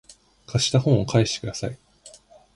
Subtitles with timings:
[0.47, 1.77] 貸した本を返してください